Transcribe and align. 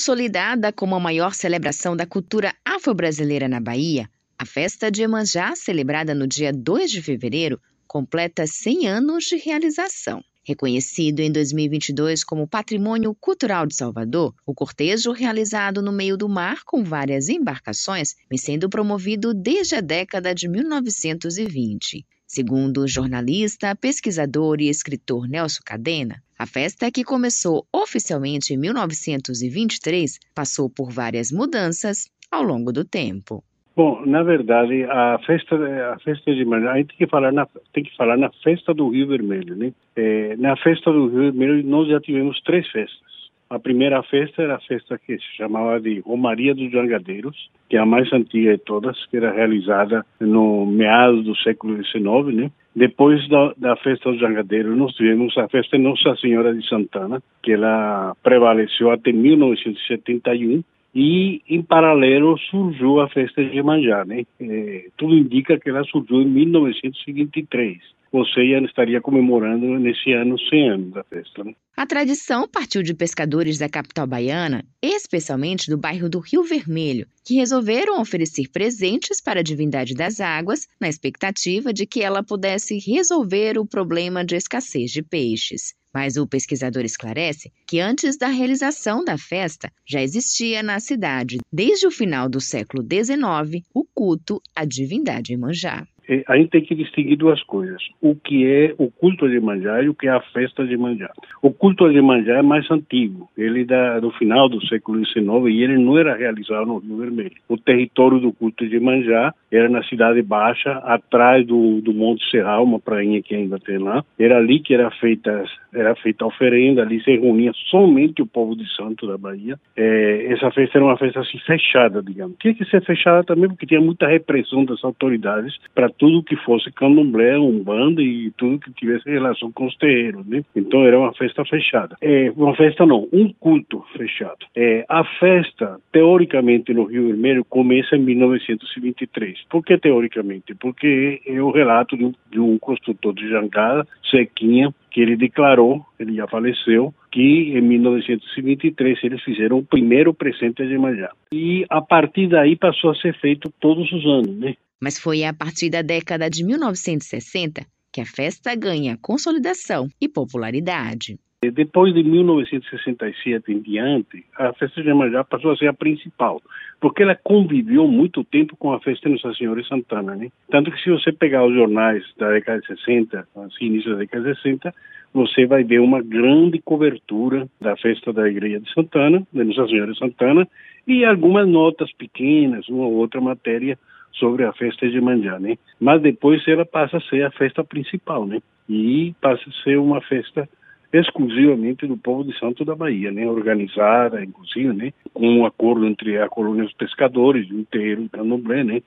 Consolidada 0.00 0.72
como 0.72 0.94
a 0.94 0.98
maior 0.98 1.34
celebração 1.34 1.94
da 1.94 2.06
cultura 2.06 2.54
afro-brasileira 2.64 3.46
na 3.46 3.60
Bahia, 3.60 4.08
a 4.38 4.46
festa 4.46 4.90
de 4.90 5.02
Emanjá, 5.02 5.54
celebrada 5.54 6.14
no 6.14 6.26
dia 6.26 6.54
2 6.54 6.90
de 6.90 7.02
fevereiro, 7.02 7.60
completa 7.86 8.46
100 8.46 8.88
anos 8.88 9.24
de 9.24 9.36
realização. 9.36 10.24
Reconhecido 10.42 11.20
em 11.20 11.30
2022 11.30 12.24
como 12.24 12.48
Patrimônio 12.48 13.14
Cultural 13.14 13.66
de 13.66 13.74
Salvador, 13.74 14.34
o 14.46 14.54
cortejo 14.54 15.12
realizado 15.12 15.82
no 15.82 15.92
meio 15.92 16.16
do 16.16 16.28
mar 16.28 16.64
com 16.64 16.82
várias 16.82 17.28
embarcações 17.28 18.16
vem 18.28 18.38
sendo 18.38 18.68
promovido 18.68 19.34
desde 19.34 19.76
a 19.76 19.80
década 19.80 20.34
de 20.34 20.48
1920. 20.48 22.06
Segundo 22.26 22.82
o 22.82 22.88
jornalista, 22.88 23.74
pesquisador 23.74 24.60
e 24.60 24.68
escritor 24.68 25.28
Nelson 25.28 25.62
Cadena, 25.64 26.22
a 26.38 26.46
festa, 26.46 26.90
que 26.90 27.04
começou 27.04 27.66
oficialmente 27.70 28.54
em 28.54 28.56
1923, 28.56 30.18
passou 30.34 30.70
por 30.70 30.90
várias 30.90 31.30
mudanças 31.30 32.08
ao 32.30 32.42
longo 32.42 32.72
do 32.72 32.84
tempo. 32.84 33.44
Bom, 33.80 34.02
na 34.04 34.22
verdade, 34.22 34.84
a 34.84 35.18
festa, 35.24 35.56
a 35.94 35.98
festa 36.00 36.34
de 36.34 36.44
manhã, 36.44 36.72
a 36.72 36.76
gente 36.76 36.88
tem 36.88 36.98
que 36.98 37.06
falar 37.06 37.32
na, 37.32 37.46
tem 37.72 37.82
que 37.82 37.96
falar 37.96 38.18
na 38.18 38.28
festa 38.44 38.74
do 38.74 38.90
Rio 38.90 39.06
Vermelho, 39.06 39.56
né? 39.56 39.72
É, 39.96 40.36
na 40.36 40.54
festa 40.54 40.92
do 40.92 41.06
Rio 41.06 41.32
Vermelho 41.32 41.66
nós 41.66 41.88
já 41.88 41.98
tivemos 41.98 42.38
três 42.42 42.68
festas. 42.68 43.10
A 43.48 43.58
primeira 43.58 44.02
festa 44.02 44.42
era 44.42 44.56
a 44.56 44.60
festa 44.60 44.98
que 44.98 45.16
se 45.16 45.36
chamava 45.38 45.80
de 45.80 46.00
Romaria 46.00 46.54
dos 46.54 46.70
Jangadeiros, 46.70 47.48
que 47.70 47.78
é 47.78 47.80
a 47.80 47.86
mais 47.86 48.12
antiga 48.12 48.52
de 48.52 48.62
todas, 48.62 49.06
que 49.06 49.16
era 49.16 49.32
realizada 49.32 50.04
no 50.20 50.66
meados 50.66 51.24
do 51.24 51.34
século 51.36 51.82
XIX, 51.82 52.34
né? 52.34 52.50
Depois 52.76 53.26
da, 53.30 53.54
da, 53.56 53.76
festa 53.76 54.10
dos 54.10 54.20
Jangadeiros, 54.20 54.76
nós 54.76 54.92
tivemos 54.92 55.34
a 55.38 55.48
festa 55.48 55.78
Nossa 55.78 56.14
Senhora 56.16 56.54
de 56.54 56.68
Santana, 56.68 57.22
que 57.42 57.52
ela 57.52 58.14
prevaleceu 58.22 58.90
até 58.90 59.10
1971, 59.10 60.62
e 60.94 61.40
em 61.48 61.62
paralelo 61.62 62.36
surgiu 62.50 63.00
a 63.00 63.08
festa 63.08 63.44
de 63.44 63.56
Iemanjá, 63.56 64.04
né? 64.04 64.24
É, 64.40 64.86
tudo 64.96 65.14
indica 65.14 65.58
que 65.58 65.68
ela 65.68 65.84
surgiu 65.84 66.20
em 66.22 66.26
1923. 66.26 67.78
Você 68.12 68.50
já 68.50 68.58
estaria 68.62 69.00
comemorando 69.00 69.78
nesse 69.78 70.12
ano 70.12 70.36
100 70.36 70.68
anos 70.68 70.92
da 70.92 71.04
festa. 71.04 71.44
Né? 71.44 71.54
A 71.76 71.86
tradição 71.86 72.48
partiu 72.48 72.82
de 72.82 72.92
pescadores 72.92 73.58
da 73.58 73.68
capital 73.68 74.04
baiana, 74.04 74.64
especialmente 74.82 75.70
do 75.70 75.78
bairro 75.78 76.08
do 76.08 76.18
Rio 76.18 76.42
Vermelho, 76.42 77.06
que 77.24 77.36
resolveram 77.36 78.00
oferecer 78.00 78.48
presentes 78.52 79.22
para 79.22 79.40
a 79.40 79.44
divindade 79.44 79.94
das 79.94 80.20
águas, 80.20 80.66
na 80.80 80.88
expectativa 80.88 81.72
de 81.72 81.86
que 81.86 82.02
ela 82.02 82.24
pudesse 82.24 82.78
resolver 82.78 83.56
o 83.58 83.66
problema 83.66 84.24
de 84.24 84.34
escassez 84.34 84.90
de 84.90 85.04
peixes. 85.04 85.72
Mas 85.92 86.16
o 86.16 86.26
pesquisador 86.26 86.84
esclarece 86.84 87.52
que 87.66 87.80
antes 87.80 88.16
da 88.16 88.28
realização 88.28 89.04
da 89.04 89.18
festa 89.18 89.72
já 89.84 90.00
existia 90.00 90.62
na 90.62 90.78
cidade, 90.78 91.38
desde 91.52 91.86
o 91.86 91.90
final 91.90 92.28
do 92.28 92.40
século 92.40 92.82
XIX, 92.82 93.64
o 93.74 93.84
culto 93.84 94.40
à 94.54 94.64
divindade 94.64 95.32
Iemanjá. 95.32 95.86
É, 96.10 96.24
a 96.26 96.36
gente 96.36 96.50
tem 96.50 96.62
que 96.62 96.74
distinguir 96.74 97.16
duas 97.16 97.40
coisas: 97.44 97.80
o 98.02 98.16
que 98.16 98.44
é 98.44 98.74
o 98.76 98.90
culto 98.90 99.28
de 99.28 99.34
Iemanjá 99.34 99.80
e 99.80 99.88
o 99.88 99.94
que 99.94 100.08
é 100.08 100.10
a 100.10 100.20
festa 100.20 100.64
de 100.64 100.72
Iemanjá. 100.72 101.08
O 101.40 101.52
culto 101.52 101.88
de 101.88 101.94
Iemanjá 101.94 102.38
é 102.38 102.42
mais 102.42 102.68
antigo, 102.68 103.30
ele 103.38 103.64
é 103.70 104.00
do 104.00 104.10
final 104.10 104.48
do 104.48 104.60
século 104.66 105.04
XIX 105.06 105.24
e 105.48 105.62
ele 105.62 105.78
não 105.78 105.96
era 105.96 106.16
realizado 106.16 106.66
no 106.66 106.78
Rio 106.78 106.96
Vermelho. 106.96 107.36
O 107.48 107.56
território 107.56 108.18
do 108.18 108.32
culto 108.32 108.66
de 108.66 108.74
Iemanjá 108.74 109.32
era 109.52 109.68
na 109.68 109.84
Cidade 109.84 110.20
Baixa, 110.22 110.72
atrás 110.78 111.46
do, 111.46 111.80
do 111.80 111.94
Monte 111.94 112.28
Serral, 112.28 112.64
uma 112.64 112.80
prainha 112.80 113.22
que 113.22 113.34
ainda 113.34 113.58
tem 113.60 113.78
lá. 113.78 114.04
Era 114.18 114.38
ali 114.38 114.58
que 114.58 114.74
era 114.74 114.90
feita, 114.90 115.44
era 115.72 115.94
feita 115.94 116.24
a 116.24 116.28
oferenda, 116.28 116.82
ali 116.82 117.00
se 117.04 117.16
reunia 117.16 117.52
somente 117.70 118.20
o 118.20 118.26
povo 118.26 118.56
de 118.56 118.68
Santo 118.74 119.06
da 119.06 119.16
Bahia. 119.16 119.56
É, 119.76 120.26
essa 120.32 120.50
festa 120.50 120.78
era 120.78 120.84
uma 120.84 120.96
festa 120.96 121.20
assim 121.20 121.38
fechada, 121.38 122.02
digamos. 122.02 122.36
Tinha 122.40 122.54
que 122.54 122.64
ser 122.64 122.82
fechada 122.84 123.22
também 123.22 123.48
porque 123.48 123.66
tinha 123.66 123.80
muita 123.80 124.08
repressão 124.08 124.64
das 124.64 124.82
autoridades 124.82 125.56
para 125.74 125.88
tudo 126.00 126.22
que 126.22 126.34
fosse 126.36 126.72
candomblé, 126.72 127.38
umbanda 127.38 128.00
e 128.00 128.30
tudo 128.30 128.58
que 128.58 128.72
tivesse 128.72 129.08
relação 129.08 129.52
com 129.52 129.66
os 129.66 129.76
terreiros, 129.76 130.26
né? 130.26 130.42
Então 130.56 130.82
era 130.82 130.98
uma 130.98 131.12
festa 131.12 131.44
fechada. 131.44 131.94
É, 132.00 132.32
uma 132.34 132.56
festa 132.56 132.86
não, 132.86 133.06
um 133.12 133.30
culto 133.38 133.84
fechado. 133.94 134.46
É, 134.56 134.82
a 134.88 135.04
festa, 135.04 135.78
teoricamente, 135.92 136.72
no 136.72 136.84
Rio 136.84 137.08
Vermelho, 137.08 137.44
começa 137.44 137.96
em 137.96 138.00
1923. 138.00 139.44
Por 139.50 139.62
que 139.62 139.76
teoricamente? 139.76 140.54
Porque 140.54 141.20
é 141.26 141.38
o 141.42 141.50
relato 141.50 141.98
de 141.98 142.06
um, 142.06 142.12
de 142.32 142.40
um 142.40 142.58
construtor 142.58 143.12
de 143.12 143.28
jangada, 143.28 143.86
Sequinha, 144.10 144.74
que 144.90 145.02
ele 145.02 145.16
declarou, 145.16 145.84
ele 145.98 146.14
já 146.14 146.26
faleceu, 146.26 146.94
que 147.12 147.52
em 147.54 147.60
1923 147.60 149.04
eles 149.04 149.22
fizeram 149.22 149.58
o 149.58 149.64
primeiro 149.64 150.14
presente 150.14 150.66
de 150.66 150.72
Iemanjá. 150.72 151.10
E 151.30 151.66
a 151.68 151.82
partir 151.82 152.26
daí 152.28 152.56
passou 152.56 152.90
a 152.90 152.94
ser 152.94 153.14
feito 153.20 153.52
todos 153.60 153.92
os 153.92 154.04
anos, 154.06 154.34
né? 154.38 154.54
Mas 154.82 154.98
foi 154.98 155.24
a 155.24 155.34
partir 155.34 155.70
da 155.70 155.82
década 155.82 156.30
de 156.30 156.44
1960 156.44 157.66
que 157.92 158.00
a 158.00 158.06
festa 158.06 158.54
ganha 158.54 158.96
consolidação 159.00 159.88
e 160.00 160.08
popularidade. 160.08 161.18
Depois 161.42 161.94
de 161.94 162.02
1967 162.02 163.50
em 163.50 163.60
diante, 163.60 164.26
a 164.36 164.52
festa 164.52 164.82
de 164.82 164.88
Iemanjá 164.88 165.24
passou 165.24 165.52
a 165.52 165.56
ser 165.56 165.68
a 165.68 165.72
principal, 165.72 166.40
porque 166.78 167.02
ela 167.02 167.16
conviveu 167.16 167.88
muito 167.88 168.22
tempo 168.22 168.54
com 168.56 168.74
a 168.74 168.80
festa 168.80 169.08
de 169.08 169.14
Nossa 169.14 169.34
Senhora 169.34 169.62
de 169.62 169.66
Santana, 169.66 170.14
né? 170.14 170.28
Tanto 170.50 170.70
que 170.70 170.78
se 170.82 170.90
você 170.90 171.10
pegar 171.10 171.46
os 171.46 171.54
jornais 171.54 172.04
da 172.18 172.30
década 172.30 172.60
de 172.60 172.66
60, 172.66 173.26
assim, 173.36 173.64
início 173.64 173.92
da 173.92 173.98
década 173.98 174.34
de 174.34 174.42
60, 174.42 174.74
você 175.14 175.46
vai 175.46 175.64
ver 175.64 175.80
uma 175.80 176.02
grande 176.02 176.60
cobertura 176.62 177.48
da 177.58 177.74
festa 177.74 178.12
da 178.12 178.28
Igreja 178.28 178.60
de 178.60 178.70
Santana, 178.74 179.26
de 179.32 179.44
Nossa 179.44 179.66
Senhora 179.66 179.92
de 179.92 179.98
Santana, 179.98 180.46
e 180.86 181.06
algumas 181.06 181.48
notas 181.48 181.90
pequenas, 181.94 182.68
uma 182.68 182.84
ou 182.84 182.96
outra 182.96 183.18
matéria 183.18 183.78
sobre 184.12 184.44
a 184.44 184.52
festa 184.52 184.88
de 184.88 185.00
Manjá, 185.00 185.38
né? 185.38 185.56
Mas 185.80 186.02
depois 186.02 186.46
ela 186.46 186.64
passa 186.64 186.98
a 186.98 187.00
ser 187.02 187.24
a 187.24 187.30
festa 187.30 187.64
principal, 187.64 188.26
né? 188.26 188.40
E 188.68 189.14
passa 189.20 189.42
a 189.48 189.62
ser 189.64 189.78
uma 189.78 190.00
festa 190.00 190.48
exclusivamente 190.92 191.86
do 191.86 191.96
povo 191.96 192.24
de 192.24 192.36
Santo 192.38 192.64
da 192.64 192.74
Bahia, 192.74 193.10
né? 193.10 193.26
Organizada, 193.26 194.22
inclusive, 194.22 194.72
né? 194.72 194.92
Com 195.14 195.26
um 195.26 195.46
acordo 195.46 195.86
entre 195.86 196.18
a 196.18 196.28
colônia 196.28 196.64
dos 196.64 196.72
pescadores 196.72 197.48
e 197.48 197.54
o 197.54 197.64
terreiro 197.64 198.02
de 198.02 198.08
Candomblé, 198.08 198.64
né? 198.64 198.82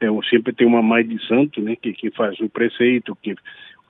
É, 0.00 0.06
sempre 0.28 0.52
tem 0.52 0.66
uma 0.66 0.82
mãe 0.82 1.06
de 1.06 1.24
santo, 1.26 1.60
né? 1.60 1.76
Que, 1.76 1.92
que 1.92 2.10
faz 2.10 2.38
o 2.40 2.48
preceito, 2.48 3.16
que 3.22 3.34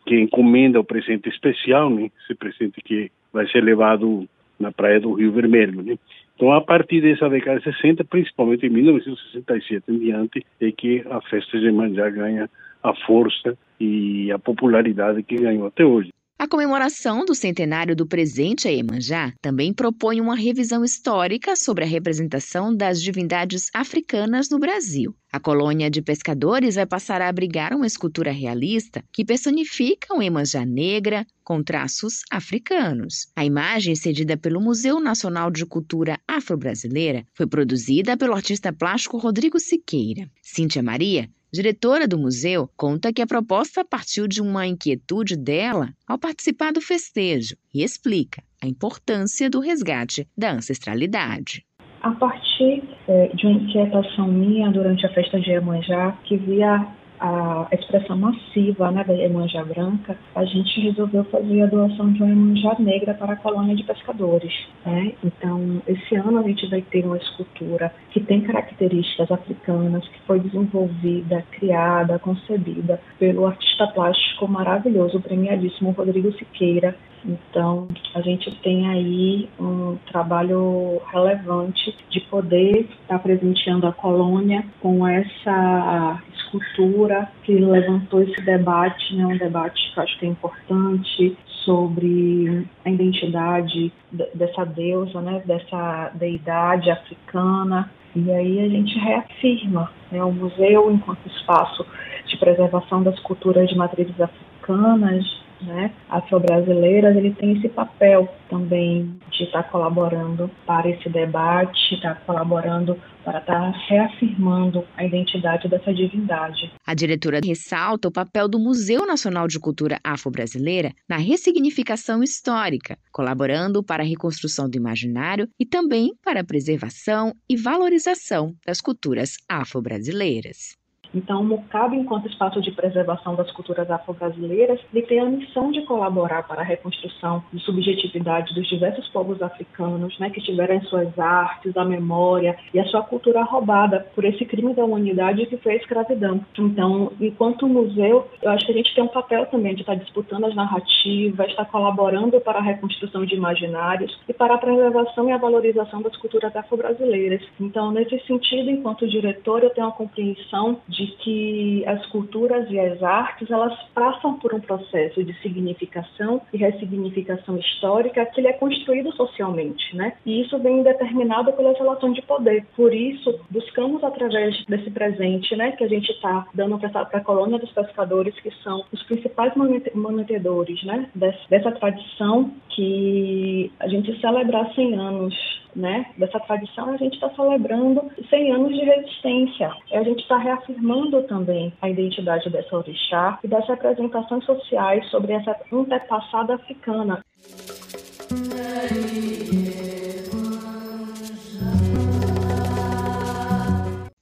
que 0.06 0.21
encomenda 0.21 0.78
o 0.78 0.84
presente 0.84 1.28
especial, 1.28 1.89
né? 1.89 2.11
Esse 2.23 2.34
presente 2.34 2.81
que 2.83 3.11
vai 3.33 3.49
ser 3.49 3.62
levado 3.62 4.28
na 4.59 4.72
praia 4.72 5.00
do 5.00 5.15
Rio 5.15 5.32
Vermelho, 5.32 5.82
né? 5.82 5.97
Então, 6.34 6.53
a 6.53 6.60
partir 6.60 7.00
dessa 7.00 7.28
década 7.28 7.59
de 7.59 7.65
60, 7.65 8.04
principalmente 8.04 8.66
em 8.66 8.70
1967 8.70 9.84
em 9.88 9.98
diante, 9.98 10.44
é 10.60 10.72
que 10.72 11.04
a 11.09 11.20
festa 11.20 11.59
de 11.59 11.66
Iemanjá 11.66 12.10
ganha 12.10 12.50
a 12.82 12.94
força 13.06 13.56
e 13.78 14.31
a 14.32 14.38
popularidade 14.38 15.22
que 15.22 15.37
ganhou 15.37 15.66
até 15.66 15.84
hoje. 15.84 16.10
A 16.37 16.49
comemoração 16.49 17.25
do 17.25 17.33
centenário 17.33 17.95
do 17.95 18.06
presente 18.06 18.67
a 18.67 18.71
Iemanjá 18.71 19.33
também 19.41 19.72
propõe 19.72 20.21
uma 20.21 20.34
revisão 20.34 20.84
histórica 20.84 21.55
sobre 21.55 21.84
a 21.84 21.87
representação 21.87 22.75
das 22.75 23.00
divindades 23.00 23.71
africanas 23.72 24.50
no 24.50 24.59
Brasil. 24.59 25.15
A 25.33 25.39
colônia 25.39 25.89
de 25.89 26.03
pescadores 26.03 26.75
vai 26.75 26.87
passar 26.87 27.23
a 27.23 27.28
abrigar 27.28 27.73
uma 27.73 27.87
escultura 27.87 28.33
realista 28.33 29.05
que 29.12 29.25
personifica 29.25 30.12
uma 30.12 30.25
Iemanjá 30.25 30.67
negra 30.67 31.25
com 31.44 31.62
traços 31.62 32.23
africanos. 32.29 33.29
A 33.37 33.44
imagem, 33.44 33.94
cedida 33.94 34.37
pelo 34.37 34.61
Museu 34.61 34.99
Nacional 34.99 35.53
de 35.53 35.64
Cultura 35.64 36.19
Afro-Brasileira, 36.26 37.25
foi 37.32 37.47
produzida 37.47 38.17
pelo 38.17 38.35
artista 38.35 38.73
plástico 38.73 39.19
Rodrigo 39.19 39.61
Siqueira. 39.61 40.29
Cíntia 40.43 40.82
Maria 40.82 41.31
diretora 41.55 42.09
do 42.09 42.19
museu, 42.19 42.69
conta 42.77 43.12
que 43.12 43.23
a 43.23 43.27
proposta 43.27 43.85
partiu 43.85 44.27
de 44.27 44.43
uma 44.43 44.67
inquietude 44.67 45.37
dela 45.37 45.91
ao 46.05 46.19
participar 46.19 46.73
do 46.73 46.81
festejo 46.81 47.55
e 47.73 47.85
explica 47.85 48.43
a 48.61 48.67
importância 48.67 49.49
do 49.49 49.61
resgate 49.61 50.27
da 50.37 50.51
ancestralidade. 50.51 51.65
A 52.03 52.11
partir 52.11 52.83
é, 53.06 53.29
de 53.29 53.47
uma 53.47 53.61
inquietação 53.61 54.27
minha 54.27 54.69
durante 54.73 55.06
a 55.06 55.15
festa 55.15 55.41
de 55.41 55.51
Iemanjá, 55.51 56.19
que 56.25 56.37
via 56.37 56.89
a 57.20 57.69
expressão 57.72 58.16
massiva 58.16 58.90
né, 58.90 59.05
da 59.05 59.12
Iemanjá 59.12 59.64
branca, 59.64 60.16
a 60.34 60.44
gente 60.44 60.81
resolveu 60.81 61.25
fazer 61.25 61.62
a 61.62 61.66
doação 61.66 62.12
de 62.12 62.22
uma 62.22 62.31
Iemanjá 62.31 62.76
negra 62.78 63.14
para 63.14 63.34
a 63.34 63.37
colônia 63.37 63.76
de 63.76 63.84
pescadores. 63.84 64.52
Né? 64.84 65.12
Então, 65.25 65.82
esse 65.87 66.14
ano 66.16 66.38
a 66.38 66.43
gente 66.43 66.66
vai 66.69 66.82
ter 66.82 67.05
uma 67.05 67.16
escultura 67.16 67.93
que 68.11 68.20
tem 68.20 68.43
características 68.43 69.31
africanas, 69.31 70.06
que 70.08 70.20
foi 70.26 70.40
desenvolvida, 70.40 71.44
criada, 71.52 72.19
concebida 72.19 73.00
pelo 73.19 73.46
artista 73.46 73.87
plástico 73.88 74.49
maravilhoso, 74.49 75.20
premiadíssimo 75.20 75.93
Rodrigo 75.93 76.32
Siqueira, 76.32 76.96
então, 77.25 77.88
a 78.15 78.21
gente 78.21 78.50
tem 78.56 78.87
aí 78.88 79.49
um 79.59 79.97
trabalho 80.11 81.00
relevante 81.11 81.97
de 82.11 82.21
poder 82.21 82.87
estar 83.03 83.19
presenteando 83.19 83.87
a 83.87 83.93
colônia 83.93 84.65
com 84.81 85.06
essa 85.06 86.23
cultura 86.50 87.29
que 87.43 87.55
levantou 87.55 88.23
esse 88.23 88.41
debate, 88.43 89.17
né, 89.17 89.26
um 89.26 89.37
debate 89.37 89.93
que 89.93 89.99
eu 89.99 90.03
acho 90.03 90.19
que 90.19 90.26
é 90.26 90.29
importante 90.29 91.37
sobre 91.65 92.67
a 92.85 92.91
identidade 92.91 93.93
dessa 94.35 94.65
deusa, 94.65 95.20
né, 95.20 95.43
dessa 95.47 96.11
deidade 96.15 96.91
africana. 96.91 97.91
E 98.15 98.31
aí 98.31 98.61
a 98.61 98.69
gente 98.69 98.97
reafirma 98.99 99.91
né, 100.12 100.23
o 100.23 100.31
museu 100.31 100.93
enquanto 100.93 101.27
espaço 101.27 101.85
de 102.27 102.37
preservação 102.37 103.03
das 103.03 103.19
culturas 103.20 103.69
de 103.69 103.77
matrizes 103.77 104.20
africanas, 104.20 105.44
né, 105.64 105.90
afro-brasileiras, 106.08 107.16
ele 107.16 107.32
tem 107.34 107.56
esse 107.56 107.69
papel 107.69 108.28
também 108.49 109.19
de 109.31 109.44
estar 109.44 109.64
colaborando 109.64 110.50
para 110.66 110.88
esse 110.88 111.08
debate, 111.08 111.94
estar 111.94 112.20
colaborando 112.25 112.96
para 113.25 113.38
estar 113.38 113.70
reafirmando 113.88 114.84
a 114.96 115.05
identidade 115.05 115.66
dessa 115.69 115.93
divindade. 115.93 116.70
A 116.87 116.94
diretora 116.94 117.40
ressalta 117.44 118.08
o 118.08 118.12
papel 118.12 118.49
do 118.49 118.58
Museu 118.58 119.06
Nacional 119.06 119.49
de 119.49 119.58
Cultura 119.58 119.99
Afro-Brasileira 120.05 120.93
na 121.08 121.16
ressignificação 121.16 122.22
histórica, 122.22 122.99
colaborando 123.10 123.82
para 123.82 124.02
a 124.02 124.06
reconstrução 124.06 124.69
do 124.69 124.76
imaginário 124.76 125.49
e 125.58 125.64
também 125.64 126.12
para 126.22 126.40
a 126.40 126.44
preservação 126.44 127.32
e 127.49 127.56
valorização 127.56 128.55
das 128.67 128.81
culturas 128.81 129.37
afro-brasileiras. 129.49 130.83
Então, 131.14 131.40
o 131.40 131.44
MUCAB, 131.44 131.96
enquanto 131.96 132.28
espaço 132.28 132.61
de 132.61 132.72
preservação 132.72 133.34
das 133.34 133.50
culturas 133.52 133.90
afro-brasileiras, 133.90 134.81
ele 134.93 135.06
tem 135.06 135.20
a 135.20 135.25
missão 135.25 135.70
de 135.70 135.82
colaborar 135.82 136.43
para 136.43 136.61
a 136.61 136.64
reconstrução 136.64 137.43
de 137.52 137.61
subjetividade 137.61 138.55
dos 138.55 138.69
diversos 138.69 139.08
povos 139.08 139.40
africanos, 139.40 140.19
né, 140.19 140.31
que 140.31 140.40
tiveram 140.40 140.81
suas 140.82 141.19
artes, 141.19 141.76
a 141.76 141.84
memória 141.84 142.56
e 142.72 142.81
a 142.81 142.84
sua 142.87 143.02
cultura 143.02 143.43
roubada 143.43 144.06
por 144.14 144.25
esse 144.25 144.44
crime 144.44 144.75
da 144.75 144.84
humanidade 144.84 145.46
que 145.46 145.56
foi 145.56 145.72
a 145.72 145.76
escravidão. 145.76 146.40
Então, 146.58 147.12
enquanto 147.20 147.69
museu, 147.69 148.28
eu 148.43 148.50
acho 148.50 148.67
que 148.67 148.72
a 148.72 148.76
gente 148.76 148.94
tem 148.94 149.05
um 149.05 149.08
papel 149.08 149.46
também 149.46 149.75
de 149.75 149.82
estar 149.82 149.94
disputando 149.94 150.44
as 150.46 150.55
narrativas, 150.55 151.49
estar 151.49 151.64
colaborando 151.67 152.40
para 152.40 152.58
a 152.58 152.62
reconstrução 152.62 153.25
de 153.25 153.34
imaginários 153.34 154.19
e 154.28 154.32
para 154.32 154.55
a 154.55 154.58
preservação 154.58 155.28
e 155.28 155.32
a 155.32 155.38
valorização 155.38 156.02
das 156.02 156.17
culturas 156.17 156.55
afro-brasileiras. 156.56 157.43
Então, 157.60 157.90
nesse 157.90 158.19
sentido, 158.26 158.70
enquanto 158.70 159.08
diretor, 159.08 159.62
eu 159.62 159.70
tenho 159.70 159.88
a 159.88 159.93
compreensão 159.93 160.81
de 160.88 161.04
de 161.05 161.12
que 161.17 161.85
as 161.87 162.05
culturas 162.06 162.71
e 162.71 162.79
as 162.79 163.03
artes 163.03 163.51
elas 163.51 163.75
passam 163.95 164.39
por 164.39 164.55
um 164.55 164.61
processo 164.61 165.23
de 165.23 165.35
significação 165.41 166.41
e 166.53 166.56
ressignificação 166.56 167.59
histórica 167.59 168.27
que 168.27 168.41
ele 168.41 168.49
é 168.49 168.53
construído 168.53 169.15
socialmente, 169.15 169.95
né? 169.97 170.15
E 170.25 170.43
isso 170.43 170.59
vem 170.59 170.83
determinado 170.83 171.53
pelas 171.53 171.79
relações 171.79 172.15
de 172.15 172.23
poder. 172.23 172.65
Por 172.77 172.93
isso, 172.95 173.39
buscamos 173.51 174.03
através 174.03 174.65
desse 174.67 174.91
presente, 174.91 175.55
né, 175.56 175.73
que 175.73 175.85
a 175.85 175.89
gente 175.89 176.11
está 176.11 176.47
dando 176.55 176.79
para 176.79 177.19
a 177.19 177.21
colônia 177.21 177.59
dos 177.59 177.71
pescadores, 177.73 178.35
que 178.41 178.51
são 178.62 178.85
os 178.93 179.03
principais 179.05 179.53
mantenedores, 179.95 180.83
né, 180.85 181.09
dessa 181.15 181.73
tradição 181.73 182.51
que 182.71 183.71
a 183.81 183.89
gente 183.89 184.19
celebrar 184.21 184.73
100 184.75 184.95
anos 184.95 185.65
né, 185.77 186.06
dessa 186.17 186.39
tradição, 186.41 186.91
a 186.91 186.97
gente 186.97 187.15
está 187.15 187.31
celebrando 187.31 188.11
100 188.31 188.53
anos 188.53 188.75
de 188.75 188.85
resistência. 188.85 189.71
A 189.93 190.03
gente 190.03 190.21
está 190.21 190.39
reafirmando 190.39 190.94
também 191.26 191.73
a 191.81 191.88
identidade 191.88 192.49
dessa 192.50 192.76
orixá 192.76 193.38
e 193.43 193.49
das 193.49 193.67
representações 193.69 194.44
sociais 194.44 195.05
sobre 195.11 195.32
essa 195.32 195.56
antepassada 195.73 196.55
africana. 196.55 197.23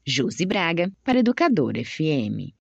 Josi 0.07 0.45
Braga, 0.45 0.91
para 1.05 1.21
Educador 1.21 1.75
FM. 1.77 2.53